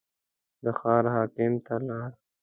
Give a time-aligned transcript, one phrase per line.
[0.63, 2.09] د ښار حاکم ته لاړ.